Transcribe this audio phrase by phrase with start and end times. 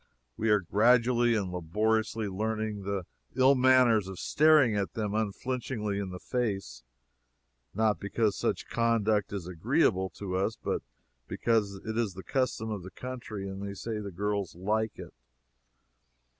[0.35, 3.05] We are gradually and laboriously learning the
[3.35, 6.81] ill manners of staring them unflinchingly in the face
[7.75, 10.81] not because such conduct is agreeable to us, but
[11.27, 15.13] because it is the custom of the country and they say the girls like it.